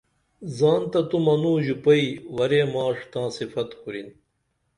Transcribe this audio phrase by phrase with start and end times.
[0.57, 2.05] زان تہ تو منوں ژُپئی
[2.35, 4.07] ورے ماݜ تاں صفت کُرِن